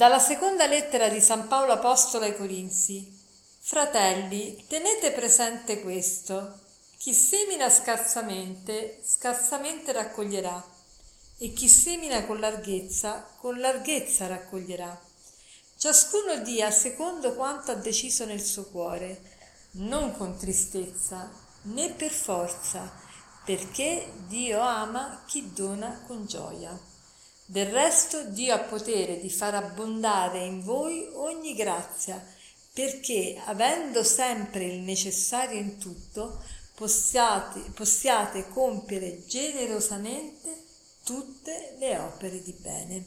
Dalla 0.00 0.18
seconda 0.18 0.64
lettera 0.64 1.10
di 1.10 1.20
San 1.20 1.46
Paolo 1.46 1.72
Apostolo 1.72 2.24
ai 2.24 2.34
Corinzi. 2.34 3.20
Fratelli, 3.58 4.64
tenete 4.66 5.12
presente 5.12 5.82
questo. 5.82 6.58
Chi 6.96 7.12
semina 7.12 7.68
scarsamente, 7.68 9.02
scarsamente 9.04 9.92
raccoglierà, 9.92 10.64
e 11.36 11.52
chi 11.52 11.68
semina 11.68 12.24
con 12.24 12.40
larghezza, 12.40 13.28
con 13.36 13.60
larghezza 13.60 14.26
raccoglierà. 14.26 14.98
Ciascuno 15.76 16.38
dia 16.38 16.70
secondo 16.70 17.34
quanto 17.34 17.70
ha 17.70 17.74
deciso 17.74 18.24
nel 18.24 18.40
suo 18.40 18.64
cuore, 18.70 19.20
non 19.72 20.16
con 20.16 20.34
tristezza 20.38 21.30
né 21.64 21.90
per 21.90 22.10
forza, 22.10 22.90
perché 23.44 24.10
Dio 24.28 24.60
ama 24.60 25.24
chi 25.26 25.52
dona 25.52 26.02
con 26.06 26.24
gioia. 26.24 26.88
Del 27.50 27.66
resto 27.66 28.26
Dio 28.26 28.54
ha 28.54 28.60
potere 28.60 29.18
di 29.18 29.28
far 29.28 29.56
abbondare 29.56 30.38
in 30.44 30.62
voi 30.62 31.10
ogni 31.14 31.56
grazia, 31.56 32.24
perché 32.72 33.42
avendo 33.44 34.04
sempre 34.04 34.66
il 34.66 34.78
necessario 34.82 35.58
in 35.58 35.76
tutto, 35.76 36.44
possiate, 36.76 37.58
possiate 37.74 38.48
compiere 38.50 39.26
generosamente 39.26 40.62
tutte 41.02 41.74
le 41.80 41.98
opere 41.98 42.40
di 42.40 42.52
bene. 42.52 43.04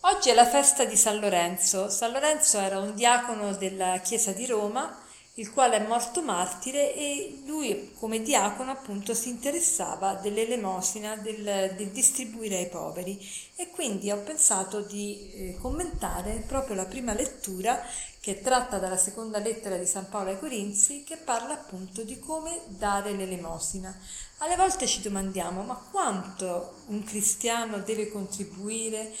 Oggi 0.00 0.28
è 0.28 0.34
la 0.34 0.46
festa 0.46 0.84
di 0.84 0.94
San 0.94 1.18
Lorenzo. 1.18 1.88
San 1.88 2.12
Lorenzo 2.12 2.58
era 2.58 2.78
un 2.78 2.94
diacono 2.94 3.56
della 3.56 3.98
Chiesa 4.00 4.32
di 4.32 4.44
Roma 4.44 5.05
il 5.38 5.52
quale 5.52 5.76
è 5.76 5.86
morto 5.86 6.22
martire 6.22 6.94
e 6.94 7.42
lui 7.44 7.92
come 7.98 8.22
diacono 8.22 8.70
appunto 8.70 9.12
si 9.12 9.28
interessava 9.28 10.14
dell'elemosina, 10.14 11.16
del, 11.16 11.74
del 11.76 11.90
distribuire 11.90 12.56
ai 12.56 12.68
poveri 12.68 13.18
e 13.54 13.68
quindi 13.68 14.10
ho 14.10 14.18
pensato 14.18 14.80
di 14.80 15.30
eh, 15.32 15.58
commentare 15.60 16.42
proprio 16.46 16.76
la 16.76 16.86
prima 16.86 17.12
lettura 17.12 17.82
che 18.18 18.38
è 18.38 18.40
tratta 18.40 18.78
dalla 18.78 18.96
seconda 18.96 19.38
lettera 19.38 19.76
di 19.76 19.84
San 19.84 20.08
Paolo 20.08 20.30
ai 20.30 20.38
Corinzi 20.38 21.04
che 21.04 21.16
parla 21.16 21.52
appunto 21.52 22.02
di 22.02 22.18
come 22.18 22.62
dare 22.68 23.12
l'elemosina. 23.12 23.94
Alle 24.38 24.56
volte 24.56 24.86
ci 24.86 25.02
domandiamo 25.02 25.62
ma 25.62 25.74
quanto 25.90 26.82
un 26.86 27.04
cristiano 27.04 27.80
deve 27.80 28.08
contribuire 28.08 29.14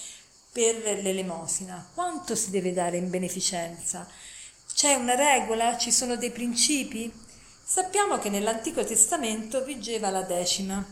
per 0.50 1.02
l'elemosina? 1.02 1.86
Quanto 1.92 2.34
si 2.34 2.48
deve 2.48 2.72
dare 2.72 2.96
in 2.96 3.10
beneficenza? 3.10 4.08
C'è 4.76 4.92
una 4.92 5.14
regola? 5.14 5.78
Ci 5.78 5.90
sono 5.90 6.16
dei 6.16 6.30
principi? 6.30 7.10
Sappiamo 7.64 8.18
che 8.18 8.28
nell'Antico 8.28 8.84
Testamento 8.84 9.64
vigeva 9.64 10.10
la 10.10 10.20
decima, 10.20 10.84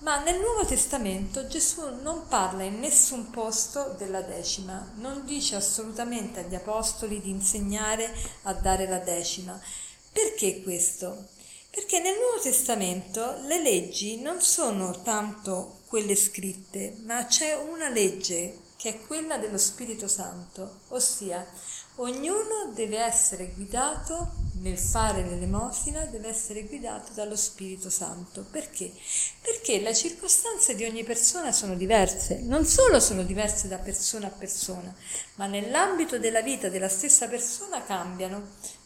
ma 0.00 0.22
nel 0.22 0.38
Nuovo 0.38 0.66
Testamento 0.66 1.46
Gesù 1.46 2.02
non 2.02 2.28
parla 2.28 2.64
in 2.64 2.78
nessun 2.80 3.30
posto 3.30 3.94
della 3.96 4.20
decima, 4.20 4.92
non 4.96 5.24
dice 5.24 5.56
assolutamente 5.56 6.40
agli 6.40 6.54
apostoli 6.54 7.18
di 7.22 7.30
insegnare 7.30 8.14
a 8.42 8.52
dare 8.52 8.86
la 8.86 8.98
decima. 8.98 9.58
Perché 10.12 10.62
questo? 10.62 11.28
Perché 11.70 12.00
nel 12.00 12.18
Nuovo 12.18 12.42
Testamento 12.42 13.38
le 13.46 13.62
leggi 13.62 14.20
non 14.20 14.42
sono 14.42 15.00
tanto 15.00 15.78
quelle 15.86 16.14
scritte, 16.14 16.98
ma 17.06 17.24
c'è 17.24 17.54
una 17.54 17.88
legge 17.88 18.63
che 18.84 18.90
è 18.90 19.06
quella 19.06 19.38
dello 19.38 19.56
Spirito 19.56 20.06
Santo, 20.06 20.80
ossia 20.88 21.42
Ognuno 21.98 22.72
deve 22.74 22.98
essere 22.98 23.52
guidato 23.54 24.32
nel 24.54 24.76
fare 24.76 25.22
l'elemosina, 25.22 26.06
deve 26.06 26.28
essere 26.28 26.64
guidato 26.64 27.12
dallo 27.12 27.36
Spirito 27.36 27.88
Santo. 27.88 28.44
Perché? 28.50 28.90
Perché 29.40 29.78
le 29.78 29.94
circostanze 29.94 30.74
di 30.74 30.82
ogni 30.82 31.04
persona 31.04 31.52
sono 31.52 31.76
diverse, 31.76 32.40
non 32.40 32.64
solo 32.64 32.98
sono 32.98 33.22
diverse 33.22 33.68
da 33.68 33.78
persona 33.78 34.26
a 34.26 34.30
persona, 34.30 34.92
ma 35.36 35.46
nell'ambito 35.46 36.18
della 36.18 36.42
vita 36.42 36.68
della 36.68 36.88
stessa 36.88 37.28
persona 37.28 37.84
cambiano. 37.84 38.42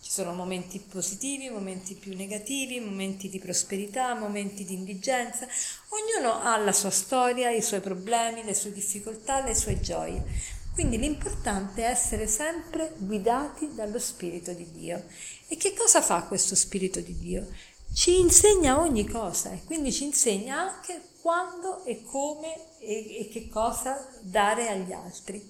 Ci 0.08 0.14
sono 0.14 0.32
momenti 0.32 0.78
positivi, 0.78 1.50
momenti 1.50 1.94
più 1.94 2.16
negativi, 2.16 2.80
momenti 2.80 3.28
di 3.28 3.38
prosperità, 3.38 4.14
momenti 4.14 4.64
di 4.64 4.72
indigenza. 4.72 5.46
Ognuno 5.90 6.40
ha 6.40 6.56
la 6.56 6.72
sua 6.72 6.88
storia, 6.88 7.50
i 7.50 7.60
suoi 7.60 7.80
problemi, 7.80 8.42
le 8.42 8.54
sue 8.54 8.72
difficoltà, 8.72 9.44
le 9.44 9.54
sue 9.54 9.80
gioie. 9.80 10.24
Quindi 10.72 10.96
l'importante 10.96 11.82
è 11.84 11.90
essere 11.90 12.26
sempre 12.26 12.94
guidati 12.96 13.74
dallo 13.74 13.98
Spirito 13.98 14.54
di 14.54 14.70
Dio. 14.70 15.04
E 15.46 15.58
che 15.58 15.74
cosa 15.74 16.00
fa 16.00 16.22
questo 16.22 16.54
Spirito 16.54 17.00
di 17.00 17.14
Dio? 17.18 17.46
Ci 17.92 18.18
insegna 18.18 18.80
ogni 18.80 19.06
cosa 19.06 19.52
e 19.52 19.60
quindi 19.66 19.92
ci 19.92 20.04
insegna 20.04 20.72
anche 20.72 21.02
quando 21.20 21.84
e 21.84 22.02
come 22.02 22.78
e, 22.78 23.20
e 23.20 23.28
che 23.30 23.50
cosa 23.50 24.08
dare 24.22 24.68
agli 24.68 24.92
altri. 24.92 25.46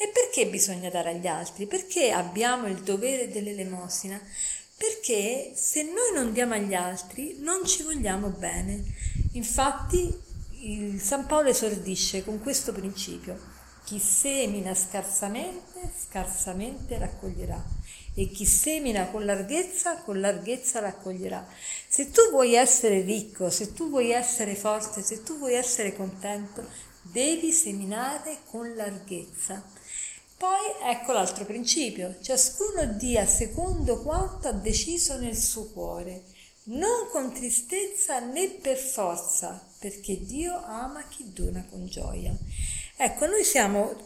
E 0.00 0.12
perché 0.12 0.46
bisogna 0.46 0.90
dare 0.90 1.10
agli 1.10 1.26
altri? 1.26 1.66
Perché 1.66 2.12
abbiamo 2.12 2.68
il 2.68 2.82
dovere 2.82 3.28
dell'elemosina? 3.28 4.20
Perché 4.76 5.50
se 5.56 5.82
noi 5.82 6.12
non 6.14 6.32
diamo 6.32 6.54
agli 6.54 6.74
altri 6.74 7.36
non 7.40 7.66
ci 7.66 7.82
vogliamo 7.82 8.28
bene. 8.28 8.80
Infatti 9.32 10.26
il 10.60 11.00
San 11.00 11.26
Paolo 11.26 11.48
esordisce 11.48 12.22
con 12.22 12.40
questo 12.40 12.72
principio. 12.72 13.36
Chi 13.82 13.98
semina 13.98 14.72
scarsamente, 14.72 15.90
scarsamente 16.08 16.96
raccoglierà. 16.96 17.60
E 18.14 18.28
chi 18.28 18.46
semina 18.46 19.08
con 19.08 19.24
larghezza, 19.24 20.02
con 20.02 20.20
larghezza 20.20 20.78
raccoglierà. 20.78 21.44
Se 21.88 22.12
tu 22.12 22.30
vuoi 22.30 22.54
essere 22.54 23.00
ricco, 23.00 23.50
se 23.50 23.72
tu 23.72 23.88
vuoi 23.88 24.12
essere 24.12 24.54
forte, 24.54 25.02
se 25.02 25.24
tu 25.24 25.38
vuoi 25.38 25.54
essere 25.54 25.96
contento, 25.96 26.64
devi 27.02 27.50
seminare 27.50 28.38
con 28.44 28.74
larghezza. 28.76 29.64
Poi 30.38 30.88
ecco 30.88 31.10
l'altro 31.10 31.44
principio, 31.44 32.14
ciascuno 32.22 32.86
dia 32.94 33.26
secondo 33.26 34.00
quanto 34.02 34.46
ha 34.46 34.52
deciso 34.52 35.18
nel 35.18 35.36
suo 35.36 35.66
cuore, 35.66 36.22
non 36.66 37.08
con 37.10 37.32
tristezza 37.32 38.20
né 38.20 38.48
per 38.48 38.76
forza, 38.76 39.60
perché 39.80 40.24
Dio 40.24 40.62
ama 40.64 41.02
chi 41.08 41.32
dona 41.32 41.66
con 41.68 41.86
gioia. 41.86 42.32
Ecco, 42.96 43.26
noi 43.26 43.42
siamo 43.42 43.96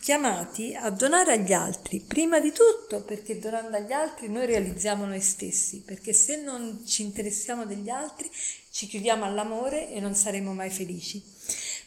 chiamati 0.00 0.74
a 0.74 0.88
donare 0.88 1.32
agli 1.32 1.52
altri, 1.52 2.00
prima 2.00 2.40
di 2.40 2.52
tutto 2.52 3.02
perché 3.02 3.38
donando 3.38 3.76
agli 3.76 3.92
altri 3.92 4.28
noi 4.28 4.46
realizziamo 4.46 5.04
noi 5.04 5.20
stessi, 5.20 5.82
perché 5.82 6.14
se 6.14 6.40
non 6.40 6.86
ci 6.86 7.02
interessiamo 7.02 7.66
degli 7.66 7.90
altri 7.90 8.30
ci 8.70 8.86
chiudiamo 8.86 9.26
all'amore 9.26 9.90
e 9.90 10.00
non 10.00 10.14
saremo 10.14 10.54
mai 10.54 10.70
felici. 10.70 11.22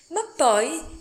Ma 0.09 0.21
poi, 0.35 0.94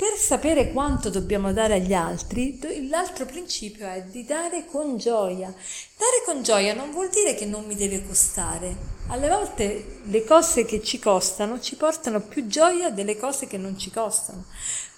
per 0.00 0.16
sapere 0.16 0.72
quanto 0.72 1.10
dobbiamo 1.10 1.52
dare 1.52 1.74
agli 1.74 1.92
altri, 1.92 2.58
l'altro 2.88 3.26
principio 3.26 3.86
è 3.86 4.02
di 4.04 4.24
dare 4.24 4.64
con 4.64 4.96
gioia. 4.96 5.48
Dare 5.48 6.22
con 6.24 6.42
gioia 6.42 6.72
non 6.72 6.90
vuol 6.90 7.10
dire 7.10 7.34
che 7.34 7.44
non 7.44 7.66
mi 7.66 7.74
deve 7.74 8.02
costare. 8.06 8.74
Alle 9.08 9.28
volte 9.28 10.00
le 10.04 10.24
cose 10.24 10.64
che 10.64 10.82
ci 10.82 10.98
costano 10.98 11.60
ci 11.60 11.76
portano 11.76 12.22
più 12.22 12.46
gioia 12.46 12.88
delle 12.88 13.18
cose 13.18 13.46
che 13.46 13.58
non 13.58 13.78
ci 13.78 13.90
costano. 13.90 14.46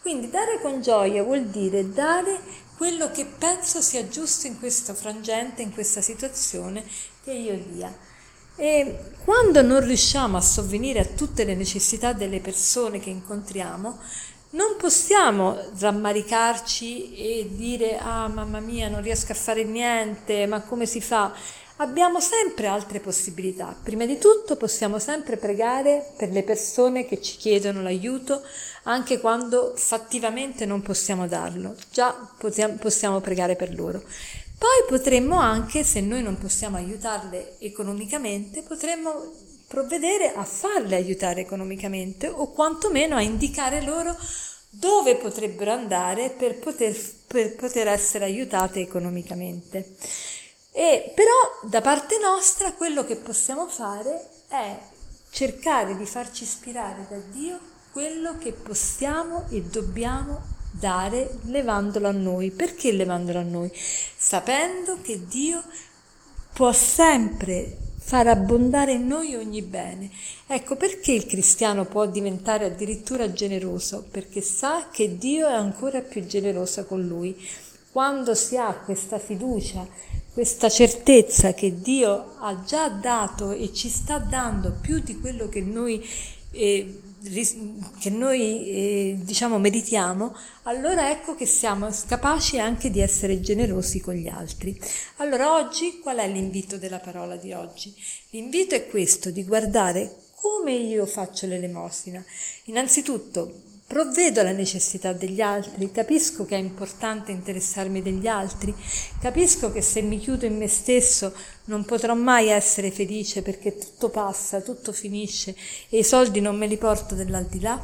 Quindi 0.03 0.31
dare 0.31 0.61
con 0.61 0.81
gioia 0.81 1.25
vuol 1.25 1.47
dire 1.47 1.91
dare 1.91 2.39
quello 2.77 3.11
che 3.11 3.25
penso 3.25 3.81
sia 3.81 4.07
giusto 4.07 4.47
in 4.47 4.61
questo 4.61 4.95
frangente, 4.95 5.63
in 5.63 5.73
questa 5.73 6.01
situazione 6.01 6.85
che 7.25 7.33
io 7.33 7.59
dia. 7.73 7.93
E 8.55 8.99
quando 9.25 9.63
non 9.63 9.81
riusciamo 9.85 10.37
a 10.37 10.43
sovvenire 10.43 11.01
a 11.01 11.05
tutte 11.07 11.43
le 11.45 11.55
necessità 11.55 12.13
delle 12.13 12.39
persone 12.41 13.01
che 13.01 13.09
incontriamo, 13.09 13.99
non 14.53 14.77
possiamo 14.79 15.59
rammaricarci 15.79 17.15
e 17.15 17.49
dire 17.51 17.99
ah 17.99 18.29
mamma 18.29 18.61
mia 18.61 18.89
non 18.89 19.03
riesco 19.03 19.33
a 19.33 19.35
fare 19.35 19.65
niente, 19.65 20.47
ma 20.47 20.63
come 20.63 20.87
si 20.87 21.01
fa? 21.01 21.35
abbiamo 21.83 22.21
sempre 22.21 22.67
altre 22.69 23.01
possibilità. 23.01 23.77
Prima 23.83 24.07
di 24.07 24.19
tutto 24.19 24.57
possiamo 24.57 24.99
sempre 24.99 25.37
pregare 25.37 26.13
per 26.17 26.31
le 26.31 26.43
persone 26.43 27.07
che 27.07 27.21
ci 27.21 27.37
chiedono 27.37 27.83
l'aiuto, 27.83 28.43
anche 28.85 29.21
quando 29.21 29.73
fattivamente 29.77 30.65
non 30.65 30.81
possiamo 30.81 31.27
darlo. 31.27 31.75
Già 31.91 32.15
possiamo 32.79 33.21
pregare 33.21 33.57
per 33.57 33.75
loro. 33.75 34.03
Poi 34.59 34.87
potremmo 34.87 35.41
anche, 35.41 35.83
se 35.83 36.01
noi 36.01 36.23
non 36.23 36.39
possiamo 36.39 36.77
aiutarle 36.77 37.57
economicamente, 37.59 38.63
potremmo 38.63 39.33
provvedere 39.73 40.35
a 40.35 40.45
farle 40.45 40.97
aiutare 40.97 41.41
economicamente 41.41 42.29
o 42.29 42.53
quantomeno 42.53 43.17
a 43.17 43.23
indicare 43.23 43.81
loro 43.81 44.15
dove 44.69 45.17
potrebbero 45.17 45.73
andare 45.73 46.29
per 46.29 46.59
poter, 46.59 46.95
per 47.27 47.57
poter 47.57 47.89
essere 47.89 48.27
aiutate 48.27 48.81
economicamente. 48.81 49.97
E 50.73 51.11
però 51.15 51.33
da 51.63 51.81
parte 51.81 52.19
nostra 52.19 52.73
quello 52.73 53.07
che 53.07 53.17
possiamo 53.17 53.67
fare 53.67 54.29
è 54.49 54.77
cercare 55.31 55.97
di 55.97 56.05
farci 56.05 56.43
ispirare 56.43 57.07
da 57.09 57.17
Dio 57.31 57.59
quello 57.93 58.37
che 58.37 58.53
possiamo 58.53 59.47
e 59.49 59.63
dobbiamo 59.63 60.43
dare 60.71 61.39
levandolo 61.45 62.09
a 62.09 62.13
noi. 62.13 62.51
Perché 62.51 62.93
levandolo 62.93 63.39
a 63.39 63.43
noi? 63.43 63.73
Sapendo 63.75 64.99
che 65.01 65.27
Dio 65.27 65.63
può 66.53 66.73
sempre 66.73 67.92
far 68.05 68.27
abbondare 68.27 68.93
in 68.93 69.07
noi 69.07 69.37
ogni 69.37 69.63
bene. 69.63 70.11
Ecco 70.47 70.77
perché 70.77 71.13
il 71.13 71.25
cristiano 71.25 71.85
può 71.85 72.07
diventare 72.07 72.65
addirittura 72.65 73.33
generoso, 73.33 74.05
perché 74.11 74.41
sa 74.41 74.89
che 74.91 75.17
Dio 75.17 75.49
è 75.49 75.53
ancora 75.53 76.01
più 76.01 76.27
generoso 76.27 76.85
con 76.85 77.07
lui. 77.07 77.35
Quando 77.93 78.35
si 78.35 78.57
ha 78.57 78.75
questa 78.85 79.19
fiducia, 79.19 79.87
questa 80.33 80.69
certezza 80.69 81.55
che 81.55 81.81
Dio 81.81 82.35
ha 82.39 82.63
già 82.67 82.89
dato 82.89 83.53
e 83.53 83.73
ci 83.73 83.89
sta 83.89 84.19
dando 84.19 84.77
più 84.81 84.99
di 84.99 85.19
quello 85.21 85.49
che 85.49 85.61
noi 85.61 86.05
eh, 86.51 87.01
che 88.01 88.11
noi 88.11 88.69
eh, 88.69 89.19
diciamo 89.21 89.59
meritiamo, 89.59 90.35
allora 90.65 91.11
ecco 91.11 91.35
che 91.35 91.47
siamo 91.47 91.89
capaci 92.07 92.59
anche 92.59 92.91
di 92.91 93.01
essere 93.01 93.41
generosi 93.41 94.01
con 94.01 94.15
gli 94.15 94.29
altri. 94.29 94.79
Allora 95.17 95.55
oggi 95.55 96.01
qual 96.01 96.19
è 96.19 96.29
l'invito 96.29 96.79
della 96.79 96.99
parola 96.99 97.37
di 97.37 97.53
oggi? 97.53 97.95
L'invito 98.31 98.75
è 98.75 98.87
questo, 98.87 99.31
di 99.31 99.45
guardare 99.45 100.17
come 100.35 100.73
io 100.73 101.07
faccio 101.07 101.47
l'elemosina. 101.47 102.25
Innanzitutto 102.65 103.72
provvedo 103.87 104.41
alle 104.41 104.53
necessità 104.53 105.13
degli 105.13 105.41
altri, 105.41 105.91
capisco 105.91 106.45
che 106.45 106.55
è 106.55 106.59
importante 106.59 107.31
interessarmi 107.31 108.01
degli 108.01 108.27
altri, 108.27 108.75
capisco 109.21 109.71
che 109.71 109.83
se 109.83 110.01
mi 110.01 110.19
chiudo 110.19 110.47
in 110.47 110.57
me 110.57 110.69
stesso 110.69 111.35
non 111.65 111.85
potrò 111.85 112.15
mai 112.15 112.49
essere 112.49 112.91
felice 112.91 113.43
perché 113.43 113.77
tutto 113.77 114.09
passa, 114.09 114.61
tutto 114.61 114.93
finisce 114.93 115.55
e 115.91 115.99
i 115.99 116.05
soldi 116.05 116.41
non 116.41 116.57
me 116.57 116.67
li 116.67 116.79
porto 116.79 117.15
dell'aldilà. 117.15 117.83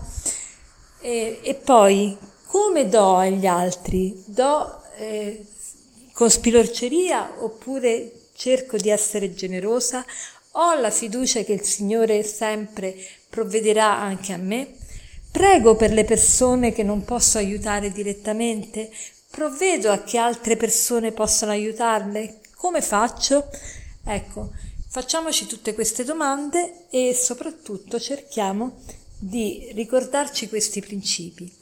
E, 1.01 1.41
e 1.43 1.55
poi 1.55 2.17
come 2.47 2.89
do 2.89 3.17
agli 3.17 3.47
altri? 3.47 4.23
Do 4.25 4.81
eh, 4.97 5.45
con 6.13 6.31
spilorceria 6.31 7.35
oppure 7.41 8.29
cerco 8.33 8.79
di 8.79 8.89
essere 8.89 9.35
generosa? 9.35 10.05
Ho 10.53 10.75
la 10.81 10.91
fiducia 10.91 11.43
che 11.43 11.53
il 11.53 11.63
Signore 11.63 12.23
sempre 12.23 12.97
provvederà 13.29 13.99
anche 13.99 14.33
a 14.33 14.39
me? 14.39 14.78
Prego 15.31 15.77
per 15.77 15.93
le 15.93 16.05
persone 16.05 16.73
che 16.73 16.83
non 16.83 17.05
posso 17.05 17.39
aiutare 17.39 17.93
direttamente, 17.93 18.91
provvedo 19.31 19.91
a 19.91 20.03
che 20.03 20.19
altre 20.19 20.57
persone 20.57 21.13
possano 21.13 21.53
aiutarle. 21.53 22.41
Come 22.57 22.81
faccio? 22.81 23.49
Ecco, 24.05 24.51
facciamoci 24.89 25.47
tutte 25.47 25.75
queste 25.75 26.03
domande 26.03 26.87
e 26.91 27.15
soprattutto 27.15 28.01
cerchiamo 28.01 28.81
di 29.19 29.71
ricordarci 29.75 30.49
questi 30.49 30.81
principi. 30.81 31.53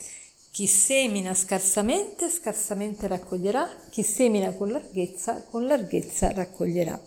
Chi 0.56 0.66
semina 0.66 1.34
scarsamente, 1.34 2.30
scarsamente 2.30 3.06
raccoglierà, 3.06 3.68
chi 3.90 4.02
semina 4.02 4.52
con 4.52 4.70
larghezza, 4.70 5.44
con 5.50 5.66
larghezza 5.66 6.32
raccoglierà. 6.32 6.98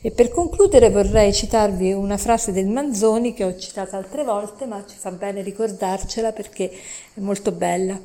E 0.00 0.10
per 0.10 0.28
concludere 0.30 0.90
vorrei 0.90 1.32
citarvi 1.32 1.92
una 1.92 2.16
frase 2.16 2.50
del 2.50 2.66
Manzoni 2.66 3.32
che 3.32 3.44
ho 3.44 3.56
citato 3.56 3.94
altre 3.94 4.24
volte, 4.24 4.66
ma 4.66 4.84
ci 4.84 4.96
fa 4.98 5.12
bene 5.12 5.42
ricordarcela 5.42 6.32
perché 6.32 6.68
è 7.14 7.20
molto 7.20 7.52
bella. 7.52 7.96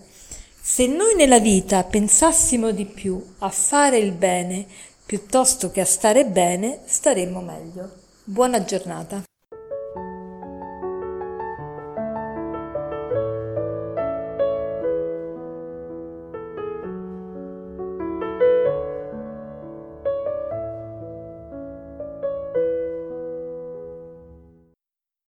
Se 0.62 0.86
noi 0.86 1.16
nella 1.16 1.40
vita 1.40 1.84
pensassimo 1.84 2.70
di 2.70 2.86
più 2.86 3.20
a 3.40 3.50
fare 3.50 3.98
il 3.98 4.12
bene 4.12 4.68
piuttosto 5.04 5.72
che 5.72 5.82
a 5.82 5.86
stare 5.86 6.28
bene, 6.28 6.82
staremmo 6.86 7.42
meglio. 7.42 7.90
Buona 8.24 8.64
giornata. 8.64 9.24